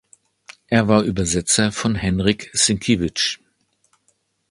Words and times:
Er 0.65 0.87
war 0.87 1.03
Übersetzer 1.03 1.71
von 1.71 1.93
Henryk 1.93 2.49
Sienkiewicz. 2.53 3.37